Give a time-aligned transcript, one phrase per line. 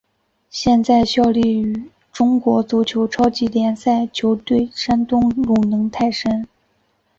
[0.49, 6.47] 现在效力中国足球超级联赛球队山东鲁能泰山。